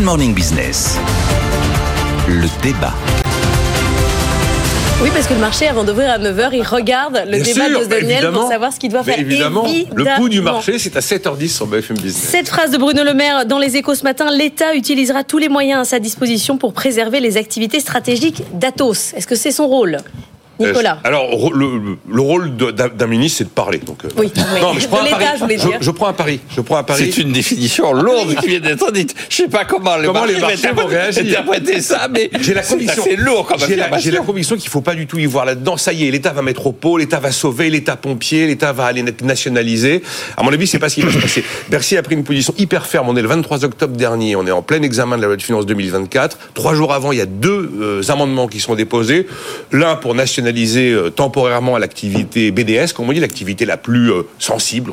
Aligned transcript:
Good 0.00 0.06
Morning 0.06 0.32
Business. 0.34 0.96
Le 2.26 2.48
débat. 2.62 2.94
Oui, 5.02 5.10
parce 5.12 5.26
que 5.26 5.34
le 5.34 5.40
marché, 5.40 5.68
avant 5.68 5.84
d'ouvrir 5.84 6.08
à 6.08 6.18
9h, 6.18 6.48
il 6.54 6.62
regarde 6.62 7.22
le 7.26 7.32
Bien 7.38 7.42
débat 7.52 7.66
sûr, 7.66 7.80
de 7.80 7.84
Daniel 7.84 8.10
évidemment. 8.12 8.40
pour 8.40 8.48
savoir 8.48 8.72
ce 8.72 8.78
qu'il 8.80 8.90
doit 8.90 9.02
Mais 9.04 9.12
faire. 9.12 9.20
évidemment, 9.20 9.66
le 9.94 10.16
coût 10.16 10.30
du 10.30 10.40
marché, 10.40 10.78
c'est 10.78 10.96
à 10.96 11.00
7h10 11.00 11.48
sur 11.48 11.66
BFM 11.66 11.98
Business. 11.98 12.16
Cette 12.30 12.48
phrase 12.48 12.70
de 12.70 12.78
Bruno 12.78 13.04
Le 13.04 13.12
Maire 13.12 13.44
dans 13.44 13.58
les 13.58 13.76
échos 13.76 13.94
ce 13.94 14.04
matin, 14.04 14.30
l'État 14.30 14.74
utilisera 14.74 15.22
tous 15.22 15.36
les 15.36 15.50
moyens 15.50 15.82
à 15.82 15.84
sa 15.84 15.98
disposition 15.98 16.56
pour 16.56 16.72
préserver 16.72 17.20
les 17.20 17.36
activités 17.36 17.78
stratégiques 17.80 18.42
d'Atos. 18.54 19.12
Est-ce 19.14 19.26
que 19.26 19.34
c'est 19.36 19.52
son 19.52 19.66
rôle? 19.66 19.98
Nicolas 20.60 20.98
Euh, 21.04 21.08
Alors, 21.08 21.52
le, 21.54 21.96
le 22.10 22.20
rôle 22.20 22.56
d'un 22.56 23.06
ministre, 23.06 23.38
c'est 23.38 23.44
de 23.44 23.48
parler. 23.50 23.78
Donc, 23.78 24.04
euh, 24.04 24.08
Oui, 24.16 24.30
oui. 24.34 24.42
Non, 24.60 24.74
mais 24.74 24.80
je 24.80 24.88
prends 24.88 24.98
De 24.98 25.02
un 25.02 25.04
l'État, 25.06 25.18
pari. 25.18 25.30
je 25.36 25.40
voulais 25.40 25.56
dire. 25.56 25.78
je 25.80 25.90
prends 25.90 26.06
un 26.08 26.12
pari. 26.12 26.40
Je 26.54 26.60
prends 26.60 26.76
un 26.76 26.82
pari. 26.82 27.10
C'est 27.12 27.22
une 27.22 27.32
définition 27.32 27.92
lourde 27.92 28.34
qui 28.36 28.46
vient 28.48 28.60
d'être 28.60 28.90
dite. 28.92 29.14
Je 29.28 29.36
sais 29.36 29.48
pas 29.48 29.64
comment 29.64 29.96
les 29.96 30.06
Comment 30.06 30.20
marchés, 30.20 30.34
les 30.34 30.40
marchés 30.40 30.70
vont 30.72 30.86
réagir. 30.86 31.22
interpréter 31.40 31.80
ça, 31.80 32.08
mais 32.10 32.30
J'ai 32.40 32.54
la 32.54 32.62
c'est 32.62 32.74
conviction. 32.74 33.02
assez 33.02 33.16
lourd 33.16 33.46
comme 33.46 33.58
J'ai 33.58 33.66
la, 33.68 33.68
j'ai 33.68 33.76
la 33.90 33.96
affirmation. 33.96 34.24
conviction 34.24 34.56
qu'il 34.56 34.70
faut 34.70 34.80
pas 34.80 34.94
du 34.94 35.06
tout 35.06 35.18
y 35.18 35.26
voir 35.26 35.44
là-dedans. 35.44 35.76
Ça 35.76 35.92
y 35.92 36.06
est, 36.06 36.10
l'État 36.10 36.32
va 36.32 36.42
mettre 36.42 36.66
au 36.66 36.72
pot, 36.72 36.98
l'État 36.98 37.20
va 37.20 37.32
sauver, 37.32 37.70
l'État 37.70 37.96
pompier, 37.96 38.46
l'État 38.46 38.72
va 38.72 38.84
aller 38.86 39.02
nationaliser. 39.22 40.02
À 40.36 40.42
mon 40.42 40.52
avis, 40.52 40.66
c'est 40.66 40.78
pas 40.78 40.88
ce 40.88 40.96
qui 40.96 41.02
va 41.02 41.12
se 41.12 41.18
passer. 41.18 41.44
Bercy 41.70 41.96
a 41.96 42.02
pris 42.02 42.14
une 42.14 42.24
position 42.24 42.54
hyper 42.58 42.86
ferme. 42.86 43.08
On 43.08 43.16
est 43.16 43.22
le 43.22 43.28
23 43.28 43.64
octobre 43.64 43.96
dernier. 43.96 44.36
On 44.36 44.46
est 44.46 44.50
en 44.50 44.62
plein 44.62 44.82
examen 44.82 45.16
de 45.16 45.22
la 45.22 45.28
loi 45.28 45.36
de 45.36 45.42
finances 45.42 45.66
2024. 45.66 46.38
Trois 46.54 46.74
jours 46.74 46.92
avant, 46.92 47.12
il 47.12 47.18
y 47.18 47.22
a 47.22 47.26
deux 47.26 47.70
euh, 47.80 48.02
amendements 48.10 48.46
qui 48.48 48.60
sont 48.60 48.74
déposés. 48.74 49.26
L'un 49.72 49.96
pour 49.96 50.14
nationaliser 50.14 50.49
euh, 50.92 51.10
temporairement 51.10 51.78
l'activité 51.78 52.50
BDS, 52.50 52.92
comme 52.94 53.08
on 53.08 53.12
dit, 53.12 53.20
l'activité 53.20 53.64
la 53.64 53.76
plus 53.76 54.10
euh, 54.12 54.22
sensible, 54.38 54.92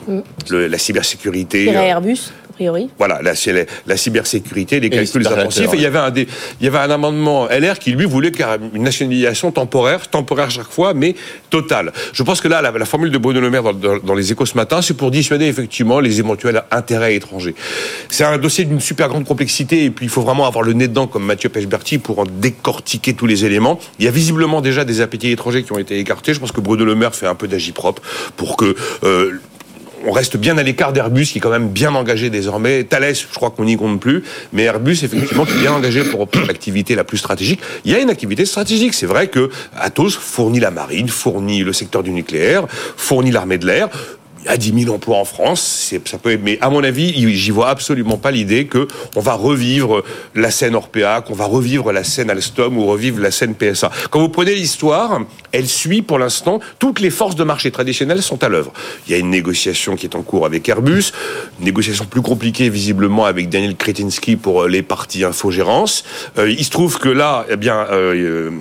le- 0.50 0.68
la 0.68 0.78
cybersécurité. 0.78 1.76
À 1.76 1.82
euh, 1.82 1.86
Airbus, 1.86 2.32
priori. 2.58 2.90
voilà, 2.98 3.22
la, 3.22 3.36
c'est 3.36 3.54
la, 3.54 3.62
la 3.86 3.98
cybersécurité, 3.98 4.80
les 4.80 4.90
les 4.90 4.90
calculs 4.90 5.24
cyberhackers. 5.24 5.40
intensifs. 5.46 5.74
Et 5.74 5.78
il 5.78 5.82
y 5.84 5.86
avait 5.86 6.00
un 6.00 6.12
des, 6.12 6.28
il 6.60 6.66
y 6.66 6.68
avait 6.68 6.80
un 6.80 6.90
amendement 6.92 7.48
LR 7.48 7.80
qui 7.80 7.92
lui 7.92 8.06
voulait 8.06 8.32
une 8.74 8.84
nationalisation 8.84 9.52
temporaire, 9.52 10.08
temporaire 10.10 10.50
chaque 10.52 10.72
fois, 10.72 10.94
mais 10.94 11.16
totale. 11.50 11.92
Je 12.14 12.24
pense 12.24 12.42
que 12.42 12.48
là, 12.48 12.62
la, 12.62 12.72
la 12.72 12.86
formule 12.86 13.12
de 13.12 13.18
Bruno 13.18 13.40
Le 13.40 13.50
Maire 13.50 13.64
dans, 13.64 13.74
dans- 13.74 13.98
dans 13.98 14.14
les 14.16 14.32
Échos 14.32 14.46
ce 14.46 14.56
matin, 14.56 14.82
c'est 14.82 14.94
pour 14.96 15.12
dissuader 15.12 15.46
effectivement 15.46 16.00
les 16.00 16.20
éventuels 16.20 16.64
intérêts 16.72 17.16
étrangers. 17.16 17.56
C'est 18.10 18.24
un 18.24 18.38
dossier 18.38 18.66
d'une 18.66 18.80
super 18.82 19.08
grande 19.10 19.26
complexité 19.26 19.86
et 19.86 19.90
puis 19.92 20.06
il 20.06 20.10
faut 20.10 20.22
vraiment 20.22 20.46
avoir 20.48 20.64
le 20.64 20.74
nez 20.74 20.88
dedans 20.88 21.08
comme 21.08 21.24
Mathieu 21.26 21.50
Pechberti 21.50 21.98
pour 22.00 22.20
en 22.20 22.26
décortiquer 22.26 23.14
tous 23.14 23.28
les 23.28 23.46
éléments. 23.46 23.80
Il 24.00 24.06
y 24.06 24.08
a 24.08 24.12
visiblement 24.12 24.62
déjà 24.62 24.84
des 24.86 25.02
appétits 25.02 25.32
étrangers 25.32 25.64
qui 25.64 25.72
ont 25.74 25.78
été 25.80 26.00
écartés. 26.00 26.34
Je 26.34 26.40
pense 26.40 26.52
que 26.52 26.62
Bruno 26.62 26.86
Le 26.86 26.96
Maire 26.96 27.14
fait 27.16 27.28
un 27.28 27.36
peu 27.36 27.48
d'agipropre 27.48 28.02
pour 28.36 28.58
que 28.58 28.76
euh, 29.04 29.40
on 30.08 30.12
reste 30.12 30.38
bien 30.38 30.58
à 30.58 30.64
l'écart 30.64 30.94
d'Airbus, 30.94 31.26
qui 31.26 31.40
est 31.40 31.42
quand 31.42 31.50
même 31.50 31.68
bien 31.68 31.94
engagé 31.94 32.30
désormais. 32.30 32.86
Thales, 32.86 33.14
je 33.14 33.36
crois 33.36 33.52
qu'on 33.52 33.66
n'y 33.66 33.76
compte 33.76 34.00
plus. 34.00 34.24
Mais 34.54 34.64
Airbus, 34.64 35.04
effectivement, 35.04 35.46
qui 35.46 35.52
est 35.52 35.60
bien 35.60 35.74
engagé 35.74 36.04
pour, 36.06 36.28
pour 36.28 36.42
l'activité 36.48 36.96
la 36.96 37.04
plus 37.04 37.18
stratégique. 37.18 37.60
Il 37.84 37.92
y 37.92 37.96
a 37.96 38.00
une 38.00 38.10
activité 38.10 38.46
stratégique. 38.46 38.94
C'est 38.94 39.06
vrai 39.06 39.28
que 39.28 39.50
Atos 39.78 40.12
fournit 40.12 40.62
la 40.62 40.72
marine, 40.72 41.10
fournit 41.10 41.62
le 41.62 41.74
secteur 41.74 42.04
du 42.04 42.12
nucléaire, 42.12 42.68
fournit 42.96 43.32
l'armée 43.32 43.58
de 43.58 43.68
l'air. 43.68 43.90
Y 44.48 44.50
a 44.50 44.58
10 44.58 44.84
000 44.84 44.96
emplois 44.96 45.18
en 45.18 45.26
France, 45.26 45.94
ça 46.06 46.18
peut, 46.18 46.38
mais 46.42 46.58
à 46.62 46.70
mon 46.70 46.84
avis, 46.84 47.36
j'y 47.36 47.52
vois 47.52 47.70
absolument 47.70 48.18
pas 48.18 48.32
l'idée 48.32 48.66
que 48.66 48.88
on 49.16 49.20
va 49.20 49.34
revivre 49.34 50.04
la 50.36 50.52
scène 50.52 50.76
Orpea, 50.76 51.22
qu'on 51.22 51.34
va 51.34 51.46
revivre 51.46 51.92
la 51.92 52.04
scène 52.04 52.30
Alstom 52.30 52.78
ou 52.78 52.86
revivre 52.86 53.20
la 53.20 53.32
scène 53.32 53.56
PSA. 53.56 53.92
Quand 54.10 54.20
vous 54.20 54.30
prenez 54.30 54.56
l'histoire, 54.56 55.22
elle 55.52 55.68
suit 55.68 56.02
pour 56.02 56.20
l'instant 56.20 56.60
toutes 56.80 57.00
les 57.00 57.10
forces 57.10 57.36
de 57.36 57.44
marché 57.44 57.72
traditionnelles 57.72 58.22
sont 58.22 58.44
à 58.44 58.50
l'œuvre. 58.50 58.72
Il 59.08 59.12
y 59.12 59.16
a 59.16 59.18
une 59.18 59.30
négociation 59.30 59.96
qui 59.96 60.06
est 60.06 60.16
en 60.16 60.22
cours 60.22 60.46
avec 60.46 60.68
Airbus, 60.70 61.12
une 61.60 61.66
négociation 61.66 62.06
plus 62.06 62.22
compliquée 62.22 62.70
visiblement 62.70 63.26
avec 63.26 63.50
Daniel 63.50 63.76
Kretinsky 63.76 64.36
pour 64.36 64.64
euh, 64.64 64.68
les 64.68 64.82
parties 64.82 65.24
infogérance. 65.24 66.04
Euh, 66.38 66.50
il 66.50 66.64
se 66.64 66.72
trouve 66.72 67.00
que 67.00 67.10
là, 67.10 67.46
eh 67.50 67.58
bien, 67.58 67.86
euh, 67.92 68.14
euh, 68.16 68.52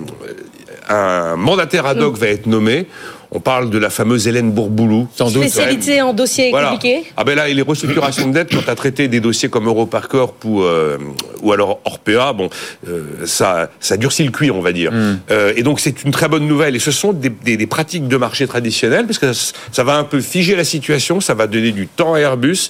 un 0.89 1.35
mandataire 1.35 1.85
ad 1.85 1.99
hoc 2.01 2.17
va 2.17 2.27
être 2.27 2.45
nommé. 2.45 2.87
On 3.29 3.41
parle 3.41 3.69
de 3.69 3.77
la 3.77 3.89
fameuse 3.89 4.27
Hélène 4.27 4.51
Bourboulou. 4.51 5.07
Sans 5.15 5.29
doute. 5.29 5.43
Spécialité 5.43 6.01
en 6.01 6.13
dossier 6.13 6.49
Voilà. 6.49 6.69
compliqué. 6.69 7.03
Ah 7.17 7.25
ben 7.25 7.35
là, 7.35 7.49
et 7.49 7.53
les 7.53 7.61
restructurations 7.61 8.27
de 8.29 8.33
dette, 8.33 8.49
quand 8.53 8.61
tu 8.63 8.69
as 8.69 8.75
traité 8.75 9.07
des 9.09 9.19
dossiers 9.19 9.49
comme 9.49 9.67
Europarcorp 9.67 10.33
ou, 10.45 10.61
euh, 10.63 10.97
ou 11.41 11.51
alors 11.51 11.79
Orpea, 11.83 12.31
bon, 12.33 12.49
euh, 12.87 13.03
ça, 13.25 13.69
ça 13.81 13.97
durcit 13.97 14.23
le 14.23 14.31
cuir, 14.31 14.55
on 14.55 14.61
va 14.61 14.71
dire. 14.71 14.91
Euh, 15.29 15.51
et 15.57 15.63
donc, 15.63 15.81
c'est 15.81 16.03
une 16.03 16.11
très 16.11 16.29
bonne 16.29 16.47
nouvelle. 16.47 16.75
Et 16.75 16.79
ce 16.79 16.91
sont 16.91 17.11
des, 17.11 17.29
des- 17.29 17.57
des 17.57 17.67
pratiques 17.67 18.07
de 18.07 18.15
marché 18.17 18.47
traditionnelles, 18.47 19.05
parce 19.05 19.19
que 19.19 19.33
ça, 19.33 19.53
ça 19.73 19.83
va 19.83 19.97
un 19.97 20.03
peu 20.05 20.21
figer 20.21 20.55
la 20.55 20.63
situation, 20.63 21.19
ça 21.19 21.33
va 21.33 21.47
donner 21.47 21.71
du 21.73 21.87
temps 21.87 22.13
à 22.13 22.19
Airbus, 22.19 22.69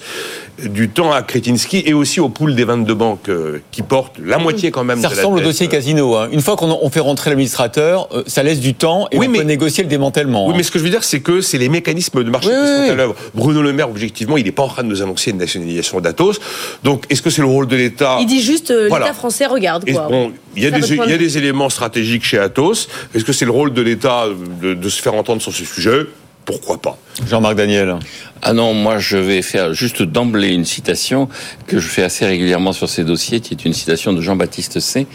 du 0.64 0.90
temps 0.90 1.12
à 1.12 1.22
Kretinsky 1.22 1.84
et 1.86 1.94
aussi 1.94 2.20
au 2.20 2.30
pool 2.30 2.56
des 2.56 2.64
22 2.64 2.94
banques 2.96 3.30
euh, 3.30 3.60
qui 3.72 3.84
portent 3.84 4.16
la 4.24 4.40
moitié 4.40 4.72
quand 4.72 4.84
même 4.84 5.00
Ça 5.02 5.10
de 5.10 5.14
la 5.16 5.22
ressemble 5.22 5.40
au 5.40 5.44
dossier 5.44 5.68
casino. 5.68 6.16
hein. 6.16 6.30
Une 6.32 6.42
fois 6.42 6.56
qu'on 6.56 6.80
on 6.82 6.90
fait 6.90 7.00
rentrer 7.00 7.30
l'administrateur, 7.30 8.08
euh, 8.12 8.24
ça 8.26 8.42
laisse 8.42 8.60
du 8.60 8.74
temps 8.74 9.08
et 9.12 9.18
Oui, 9.20 9.28
on 9.28 9.32
mais- 9.32 9.38
peut 9.40 9.44
négocier 9.44 9.84
le 9.84 9.90
démantèlement. 9.90 10.46
Oui, 10.48 10.54
hein. 10.54 10.58
mais 10.58 10.64
ce 10.64 10.72
que 10.72 10.80
je 10.80 10.84
veux 10.84 10.90
dire, 10.90 11.04
c'est 11.04 11.20
que 11.20 11.42
c'est 11.42 11.58
les 11.60 11.70
mécanismes 11.70 12.24
de 12.24 12.30
marché 12.32 12.50
Oui, 12.50 12.56
qui 12.56 12.62
oui, 12.62 12.76
sont 12.78 12.84
oui. 12.84 12.90
à 12.90 12.96
l'œuvre. 12.96 13.16
Bruno 13.36 13.62
Le 13.62 13.72
Maire, 13.74 13.90
objectivement, 13.90 14.36
il 14.38 14.46
n'est 14.46 14.52
pas 14.52 14.64
en 14.64 14.68
train 14.70 14.84
de 14.84 14.90
nous 14.90 15.02
annoncer 15.04 15.30
une 15.32 15.38
nationalisation 15.38 16.00
d'Atos. 16.02 16.40
Donc, 16.84 17.04
est-ce 17.10 17.22
que 17.22 17.30
c'est 17.30 17.42
le 17.42 17.48
rôle 17.48 17.68
de 17.68 17.76
l'État 17.76 18.18
Il 18.22 18.26
dit 18.26 18.42
juste 18.42 18.72
euh, 18.72 18.88
Voilà. 18.90 19.06
l'État 19.06 19.16
français 19.18 19.46
regarde 19.46 19.86
quoi. 19.90 20.08
bon, 20.10 20.32
il 20.56 20.64
y, 20.64 20.66
il 20.66 20.72
y 20.72 21.14
a 21.14 21.18
des 21.18 21.38
éléments 21.38 21.70
stratégiques 21.70 22.24
chez 22.26 22.40
Atos. 22.40 22.88
Est-ce 23.14 23.24
que 23.24 23.32
c'est 23.34 23.46
le 23.46 23.52
rôle 23.52 23.74
de 23.74 23.82
l'État 23.84 24.26
de, 24.62 24.74
de 24.74 24.90
se 24.90 25.02
faire 25.02 25.14
entendre 25.14 25.42
sur 25.42 25.54
ce 25.54 25.64
sujet? 25.66 26.08
Pourquoi 26.48 26.78
pas 26.82 26.98
Jean-Marc 27.28 27.56
Daniel. 27.56 27.98
Ah 28.42 28.54
non, 28.54 28.74
moi 28.74 29.00
je 29.00 29.18
vais 29.18 29.42
faire 29.42 29.74
juste 29.74 30.02
d'emblée 30.02 30.54
une 30.54 30.64
citation 30.64 31.28
que 31.66 31.78
je 31.78 31.90
fais 31.90 32.04
assez 32.04 32.26
régulièrement 32.26 32.72
sur 32.72 32.88
ces 32.88 33.04
dossiers, 33.04 33.42
qui 33.42 33.54
est 33.54 33.66
une 33.66 33.74
citation 33.74 34.14
de 34.14 34.22
Jean-Baptiste 34.22 34.80
C. 34.80 35.08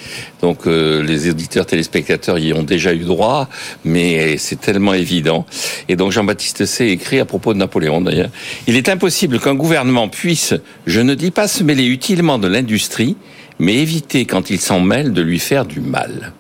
Donc 0.43 0.67
euh, 0.67 1.03
les 1.03 1.31
auditeurs 1.31 1.65
téléspectateurs 1.65 2.39
y 2.39 2.53
ont 2.53 2.63
déjà 2.63 2.93
eu 2.93 3.05
droit, 3.05 3.49
mais 3.83 4.37
c'est 4.37 4.61
tellement 4.61 4.93
évident. 4.93 5.47
Et 5.89 5.97
donc 5.97 6.13
Jean-Baptiste 6.13 6.67
C 6.67 6.89
écrit 6.89 7.19
à 7.19 7.25
propos 7.25 7.55
de 7.55 7.59
Napoléon 7.59 8.03
d'ailleurs, 8.03 8.31
il 8.67 8.77
est 8.77 8.91
impossible 8.91 9.41
qu'un 9.41 9.55
gouvernement 9.55 10.11
puisse, 10.11 10.53
je 10.87 11.01
ne 11.01 11.15
dis 11.15 11.31
pas 11.31 11.49
se 11.49 11.65
mêler 11.65 11.87
utilement 11.87 12.39
de 12.39 12.49
l'industrie, 12.49 13.17
mais 13.59 13.77
éviter 13.77 14.27
quand 14.27 14.51
il 14.51 14.61
s'en 14.61 14.81
mêle 14.81 15.15
de 15.15 15.23
lui 15.23 15.39
faire 15.39 15.65
du 15.65 15.81
mal. 15.81 16.35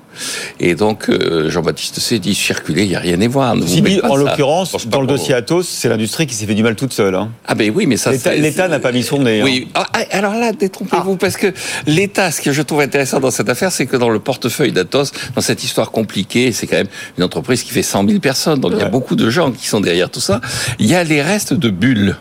Et 0.61 0.75
donc 0.75 1.09
euh, 1.09 1.49
Jean-Baptiste 1.51 1.99
C 2.01 2.19
dit 2.19 2.35
circuler, 2.35 2.83
il 2.85 2.89
n'y 2.89 2.97
a 2.97 3.01
rien 3.01 3.21
à 3.21 3.29
voir. 3.29 3.55
ne 3.57 3.63
vous 3.63 4.01
en 4.05 4.17
l'occurrence, 4.17 4.87
dans 4.87 5.01
le 5.01 5.07
dossier 5.07 5.35
Atos, 5.35 5.67
c'est 5.69 5.89
l'industrie 5.89 6.27
qui 6.27 6.35
s'est 6.35 6.47
fait 6.47 6.55
du 6.55 6.63
mal 6.63 6.77
toute 6.77 6.93
seule. 6.93 7.15
hein. 7.15 7.31
Ah 7.47 7.55
ben 7.55 7.73
oui, 7.75 7.87
mais 7.87 7.97
ça 7.97 8.11
L'État 8.13 8.31
c'est- 8.33 8.39
l'État 8.39 8.69
n'a 8.69 8.79
pas 8.79 8.93
mis 8.93 9.03
son 9.03 9.21
nez. 9.21 9.41
hein. 9.41 9.45
Oui, 9.45 9.69
Ah, 9.75 9.87
ah, 9.93 10.05
alors 10.11 10.35
là, 10.35 10.53
détrompez-vous, 10.53 11.17
parce 11.17 11.37
que 11.37 11.53
l'État, 11.87 12.31
ce 12.31 12.41
que 12.41 12.53
je 12.53 12.63
trouve 12.63 12.81
intéressant 12.81 13.21
dans 13.21 13.31
cette 13.31 13.49
affaire, 13.49 13.73
c'est 13.73 13.87
que 13.87 13.97
dans 13.97 14.09
le 14.11 14.19
portefeuille 14.19 14.73
d'Atos, 14.73 15.13
dans 15.35 15.41
cette 15.43 15.65
histoire 15.65 15.91
compliquée, 15.91 16.53
c'est 16.53 16.67
quand 16.67 16.77
même 16.77 16.89
une 17.19 17.25
entreprise 17.25 17.63
qui 17.63 17.71
fait 17.73 17.83
100 17.83 18.07
000 18.07 18.21
personnes, 18.21 18.61
donc 18.61 18.73
il 18.75 18.79
y 18.81 18.83
a 18.83 18.89
beaucoup 18.89 19.17
de 19.17 19.29
gens 19.31 19.51
qui 19.53 19.67
sont 19.67 19.81
derrière 19.81 20.11
tout 20.11 20.21
ça, 20.21 20.41
il 20.79 20.87
y 20.87 20.95
a 20.95 21.05
les 21.05 21.23
restes 21.23 21.55
de 21.55 21.71
bulles. 21.71 22.17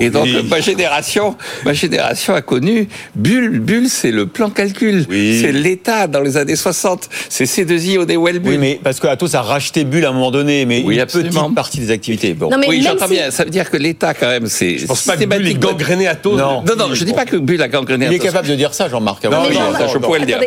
Et 0.00 0.10
donc 0.10 0.24
Oui. 0.24 0.46
ma 0.48 0.60
génération, 0.60 1.36
ma 1.64 1.72
génération 1.72 2.34
a 2.34 2.42
connu 2.42 2.88
Bulle. 3.14 3.60
Bulle, 3.60 3.88
c'est 3.88 4.10
le 4.10 4.26
plan 4.26 4.50
calcul. 4.50 5.04
Oui. 5.08 5.38
C'est 5.40 5.52
l'État 5.52 6.06
dans 6.06 6.20
les 6.20 6.36
années 6.36 6.56
60. 6.56 7.08
C'est 7.28 7.44
C2I 7.44 7.98
au 7.98 8.04
Dewell 8.04 8.38
Bull. 8.38 8.52
Oui, 8.52 8.58
mais 8.58 8.80
parce 8.82 9.00
que 9.00 9.06
Atos 9.06 9.34
a 9.34 9.42
racheté 9.42 9.84
Bull 9.84 10.04
à 10.04 10.10
un 10.10 10.12
moment 10.12 10.30
donné, 10.30 10.64
mais 10.66 10.82
Oui, 10.84 10.94
une 10.94 11.00
absolument. 11.00 11.42
petite 11.44 11.54
partie 11.54 11.78
des 11.80 11.90
activités. 11.90 12.34
Bon. 12.34 12.50
Non, 12.50 12.58
mais 12.58 12.68
oui, 12.68 12.82
même 12.82 12.92
j'entends 12.92 13.06
si- 13.06 13.14
bien. 13.14 13.30
Ça 13.30 13.44
veut 13.44 13.50
dire 13.50 13.70
que 13.70 13.76
l'État, 13.76 14.14
quand 14.14 14.28
même, 14.28 14.46
c'est 14.46 14.78
Je 14.78 14.86
pense 14.86 15.02
pas 15.02 15.16
que 15.16 15.24
Bull 15.24 15.32
est 15.34 15.50
systématiquement- 15.50 15.70
gangréné 15.72 16.06
Atos. 16.08 16.36
Non. 16.38 16.62
Non, 16.66 16.76
non, 16.76 16.94
je 16.94 17.04
dis 17.04 17.12
pas 17.12 17.24
que 17.24 17.36
Bull 17.36 17.60
a 17.62 17.68
gangréné 17.68 18.06
Il 18.06 18.12
est 18.12 18.16
Atos. 18.16 18.26
capable 18.26 18.48
de 18.48 18.54
dire 18.54 18.74
ça, 18.74 18.88
Jean-Marc. 18.88 19.24
Non, 19.24 19.42
oui, 19.48 19.54
non, 19.56 19.72
non, 19.72 19.88
je 19.92 19.98
pourrais 19.98 20.20
le 20.20 20.26
dire. 20.26 20.38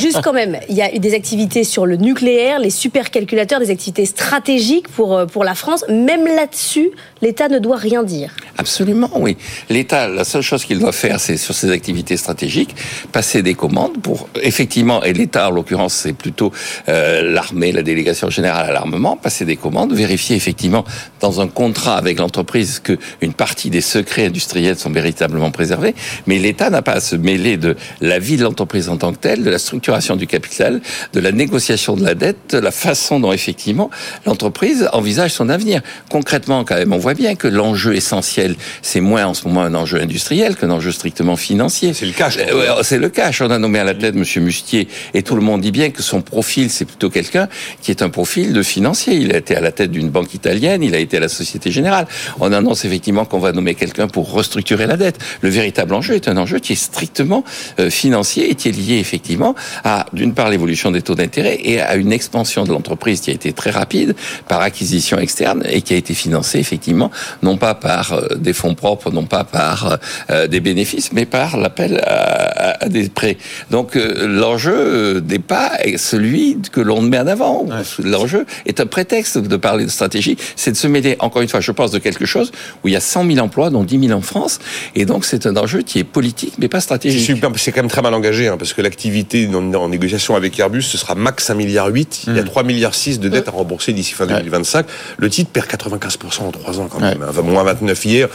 Juste 0.00 0.20
quand 0.22 0.32
même, 0.32 0.58
il 0.68 0.76
y 0.76 0.82
a 0.82 0.94
eu 0.94 0.98
des 0.98 1.14
activités 1.14 1.64
sur 1.64 1.86
le 1.86 1.96
nucléaire, 1.96 2.58
les 2.58 2.70
supercalculateurs, 2.70 3.60
des 3.60 3.70
activités 3.70 4.06
stratégiques 4.06 4.88
pour, 4.88 5.16
euh, 5.16 5.26
pour 5.26 5.44
la 5.44 5.54
France. 5.54 5.84
Même 5.88 6.26
là-dessus, 6.26 6.90
l'État 7.22 7.48
ne 7.48 7.58
doit 7.58 7.76
rien 7.76 8.02
dire. 8.02 8.23
Absolument, 8.56 9.10
oui. 9.16 9.36
L'État, 9.68 10.08
la 10.08 10.24
seule 10.24 10.42
chose 10.42 10.64
qu'il 10.64 10.78
doit 10.78 10.92
faire, 10.92 11.20
c'est 11.20 11.36
sur 11.36 11.54
ses 11.54 11.70
activités 11.70 12.16
stratégiques, 12.16 12.74
passer 13.12 13.42
des 13.42 13.54
commandes 13.54 14.00
pour, 14.00 14.28
effectivement, 14.40 15.02
et 15.02 15.12
l'État, 15.12 15.48
en 15.48 15.50
l'occurrence, 15.50 15.94
c'est 15.94 16.12
plutôt 16.12 16.52
euh, 16.88 17.22
l'armée, 17.22 17.72
la 17.72 17.82
délégation 17.82 18.30
générale 18.30 18.68
à 18.68 18.72
l'armement, 18.72 19.16
passer 19.16 19.44
des 19.44 19.56
commandes, 19.56 19.92
vérifier 19.92 20.36
effectivement 20.36 20.84
dans 21.20 21.40
un 21.40 21.48
contrat 21.48 21.96
avec 21.96 22.18
l'entreprise 22.18 22.78
que 22.78 22.98
une 23.20 23.34
partie 23.34 23.70
des 23.70 23.80
secrets 23.80 24.26
industriels 24.26 24.78
sont 24.78 24.90
véritablement 24.90 25.50
préservés, 25.50 25.94
mais 26.26 26.38
l'État 26.38 26.70
n'a 26.70 26.82
pas 26.82 26.92
à 26.92 27.00
se 27.00 27.16
mêler 27.16 27.56
de 27.56 27.76
la 28.00 28.18
vie 28.18 28.36
de 28.36 28.44
l'entreprise 28.44 28.88
en 28.88 28.96
tant 28.96 29.12
que 29.12 29.18
telle, 29.18 29.42
de 29.42 29.50
la 29.50 29.58
structuration 29.58 30.16
du 30.16 30.26
capital, 30.26 30.80
de 31.12 31.20
la 31.20 31.32
négociation 31.32 31.96
de 31.96 32.04
la 32.04 32.14
dette, 32.14 32.54
de 32.54 32.58
la 32.58 32.70
façon 32.70 33.20
dont 33.20 33.32
effectivement 33.32 33.90
l'entreprise 34.26 34.88
envisage 34.92 35.32
son 35.32 35.48
avenir. 35.48 35.82
Concrètement, 36.10 36.64
quand 36.64 36.76
même, 36.76 36.92
on 36.92 36.98
voit 36.98 37.14
bien 37.14 37.34
que 37.34 37.48
l'enjeu 37.48 37.94
essentiel 37.94 38.13
c'est 38.22 39.00
moins 39.00 39.26
en 39.26 39.34
ce 39.34 39.46
moment 39.46 39.62
un 39.62 39.74
enjeu 39.74 40.00
industriel 40.00 40.56
qu'un 40.56 40.70
enjeu 40.70 40.92
strictement 40.92 41.36
financier. 41.36 41.92
C'est 41.94 42.06
le 42.06 42.12
cash. 42.12 42.38
Euh, 42.38 42.82
c'est 42.82 42.98
le 42.98 43.08
cash. 43.08 43.40
On 43.40 43.50
a 43.50 43.58
nommé 43.58 43.78
à 43.78 43.84
la 43.84 43.94
tête 43.94 44.14
Monsieur 44.14 44.40
Mustier 44.40 44.88
et 45.14 45.22
tout 45.22 45.34
le 45.34 45.42
monde 45.42 45.60
dit 45.60 45.70
bien 45.70 45.90
que 45.90 46.02
son 46.02 46.22
profil, 46.22 46.70
c'est 46.70 46.84
plutôt 46.84 47.10
quelqu'un 47.10 47.48
qui 47.82 47.90
est 47.90 48.02
un 48.02 48.10
profil 48.10 48.52
de 48.52 48.62
financier. 48.62 49.14
Il 49.14 49.32
a 49.32 49.38
été 49.38 49.56
à 49.56 49.60
la 49.60 49.72
tête 49.72 49.90
d'une 49.90 50.10
banque 50.10 50.34
italienne, 50.34 50.82
il 50.82 50.94
a 50.94 50.98
été 50.98 51.16
à 51.16 51.20
la 51.20 51.28
Société 51.28 51.70
Générale. 51.70 52.06
On 52.40 52.52
annonce 52.52 52.84
effectivement 52.84 53.24
qu'on 53.24 53.38
va 53.38 53.52
nommer 53.52 53.74
quelqu'un 53.74 54.08
pour 54.08 54.32
restructurer 54.32 54.86
la 54.86 54.96
dette. 54.96 55.18
Le 55.40 55.48
véritable 55.48 55.94
enjeu 55.94 56.14
est 56.14 56.28
un 56.28 56.36
enjeu 56.36 56.58
qui 56.58 56.72
est 56.72 56.76
strictement 56.76 57.44
euh, 57.78 57.90
financier 57.90 58.50
et 58.50 58.54
qui 58.54 58.68
est 58.68 58.72
lié 58.72 58.98
effectivement 58.98 59.54
à, 59.84 60.06
d'une 60.12 60.34
part, 60.34 60.50
l'évolution 60.50 60.90
des 60.90 61.02
taux 61.02 61.14
d'intérêt 61.14 61.58
et 61.62 61.80
à 61.80 61.94
une 61.94 62.12
expansion 62.12 62.64
de 62.64 62.72
l'entreprise 62.72 63.20
qui 63.20 63.30
a 63.30 63.34
été 63.34 63.52
très 63.52 63.70
rapide 63.70 64.14
par 64.48 64.60
acquisition 64.60 65.18
externe 65.18 65.62
et 65.68 65.82
qui 65.82 65.94
a 65.94 65.96
été 65.96 66.14
financée 66.14 66.58
effectivement 66.58 67.10
non 67.42 67.56
pas 67.56 67.74
par 67.74 68.03
euh, 68.12 68.36
des 68.36 68.52
fonds 68.52 68.74
propres, 68.74 69.10
non 69.10 69.24
pas 69.24 69.44
par 69.44 69.98
euh, 70.30 70.46
des 70.46 70.60
bénéfices, 70.60 71.12
mais 71.12 71.26
par 71.26 71.56
l'appel 71.56 72.00
à, 72.06 72.84
à 72.84 72.88
des 72.88 73.08
prêts. 73.08 73.36
Donc 73.70 73.96
euh, 73.96 74.26
l'enjeu 74.26 75.20
n'est 75.28 75.38
pas 75.38 75.72
celui 75.96 76.58
que 76.72 76.80
l'on 76.80 77.00
met 77.02 77.18
en 77.18 77.26
avant. 77.26 77.66
L'enjeu 78.02 78.46
est 78.66 78.80
un 78.80 78.86
prétexte 78.86 79.38
de 79.38 79.56
parler 79.56 79.84
de 79.84 79.90
stratégie, 79.90 80.36
c'est 80.56 80.72
de 80.72 80.76
se 80.76 80.86
mêler, 80.86 81.16
encore 81.20 81.42
une 81.42 81.48
fois, 81.48 81.60
je 81.60 81.72
pense, 81.72 81.90
de 81.90 81.98
quelque 81.98 82.26
chose 82.26 82.52
où 82.82 82.88
il 82.88 82.92
y 82.94 82.96
a 82.96 83.00
100 83.00 83.26
000 83.26 83.38
emplois, 83.38 83.70
dont 83.70 83.84
10 83.84 84.08
000 84.08 84.18
en 84.18 84.22
France, 84.22 84.58
et 84.94 85.04
donc 85.06 85.24
c'est 85.24 85.46
un 85.46 85.56
enjeu 85.56 85.82
qui 85.82 85.98
est 85.98 86.04
politique, 86.04 86.54
mais 86.58 86.68
pas 86.68 86.80
stratégique. 86.80 87.20
c'est 87.56 87.72
quand 87.72 87.82
même 87.82 87.90
très 87.90 88.02
mal 88.02 88.14
engagé, 88.14 88.48
hein, 88.48 88.56
parce 88.58 88.72
que 88.72 88.82
l'activité 88.82 89.48
en, 89.54 89.72
en 89.74 89.88
négociation 89.88 90.34
avec 90.36 90.58
Airbus, 90.58 90.82
ce 90.82 90.98
sera 90.98 91.14
max 91.14 91.50
1 91.50 91.54
milliard 91.54 91.88
8. 91.88 92.24
Il 92.28 92.36
y 92.36 92.38
a 92.38 92.42
3 92.44 92.62
milliards 92.62 92.94
6 92.94 93.20
de 93.20 93.28
dettes 93.28 93.48
à 93.48 93.50
rembourser 93.52 93.92
d'ici 93.92 94.12
fin 94.14 94.26
2025. 94.26 94.86
Le 95.18 95.30
titre 95.30 95.50
perd 95.50 95.66
95% 95.66 96.42
en 96.42 96.50
3 96.50 96.80
ans 96.80 96.88
quand 96.90 97.00
même. 97.00 97.22
hein. 97.22 97.42
Moins 97.42 97.64
29 97.64 97.82
hier. 98.04 98.28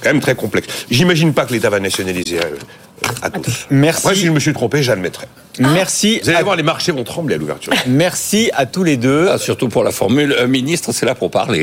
Quand 0.00 0.10
même 0.10 0.20
très 0.20 0.36
complexe. 0.36 0.68
J'imagine 0.90 1.32
pas 1.34 1.44
que 1.44 1.52
l'État 1.52 1.70
va 1.70 1.80
nationaliser 1.80 2.38
euh, 2.38 3.10
Atos. 3.20 3.66
Merci. 3.70 4.06
Après, 4.06 4.14
si 4.14 4.26
je 4.26 4.30
me 4.30 4.38
suis 4.38 4.52
trompé, 4.52 4.80
j'admettrai. 4.82 5.26
Merci. 5.58 6.20
Vous 6.22 6.28
allez 6.28 6.38
à- 6.38 6.42
voir, 6.44 6.54
les 6.54 6.62
marchés 6.62 6.92
vont 6.92 7.02
trembler 7.02 7.34
à 7.34 7.38
l'ouverture. 7.38 7.72
Merci 7.88 8.50
à 8.54 8.64
tous 8.64 8.84
les 8.84 8.96
deux. 8.96 9.26
Ah, 9.28 9.38
surtout 9.38 9.68
pour 9.68 9.82
la 9.82 9.90
formule, 9.90 10.36
un 10.38 10.46
ministre, 10.46 10.92
c'est 10.92 11.04
là 11.04 11.16
pour 11.16 11.32
parler. 11.32 11.58